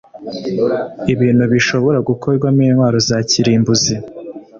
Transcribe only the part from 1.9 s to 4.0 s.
gukorwamo intwaro za kirimbuzi